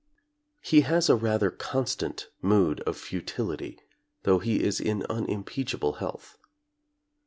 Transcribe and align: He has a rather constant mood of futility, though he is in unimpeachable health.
He 0.63 0.81
has 0.81 1.09
a 1.11 1.15
rather 1.15 1.51
constant 1.51 2.27
mood 2.41 2.79
of 2.87 2.97
futility, 2.97 3.77
though 4.23 4.39
he 4.39 4.63
is 4.63 4.79
in 4.81 5.03
unimpeachable 5.07 5.93
health. 5.93 6.39